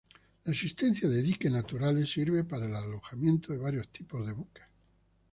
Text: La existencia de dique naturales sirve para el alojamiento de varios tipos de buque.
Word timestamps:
La 0.45 0.51
existencia 0.51 1.07
de 1.07 1.21
dique 1.21 1.47
naturales 1.47 2.11
sirve 2.11 2.43
para 2.43 2.65
el 2.65 2.73
alojamiento 2.75 3.53
de 3.53 3.59
varios 3.59 3.87
tipos 3.89 4.25
de 4.25 4.33
buque. 4.33 4.61